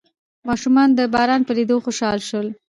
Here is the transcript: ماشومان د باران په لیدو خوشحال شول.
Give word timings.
ماشومان 0.47 0.89
د 0.93 0.99
باران 1.13 1.41
په 1.45 1.51
لیدو 1.57 1.77
خوشحال 1.85 2.19
شول. 2.29 2.47